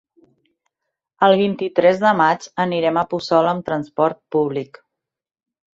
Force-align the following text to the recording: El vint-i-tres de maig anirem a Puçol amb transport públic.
El 1.27 1.37
vint-i-tres 1.41 2.01
de 2.05 2.15
maig 2.23 2.49
anirem 2.67 3.01
a 3.03 3.07
Puçol 3.13 3.53
amb 3.53 3.69
transport 3.71 4.23
públic. 4.37 4.83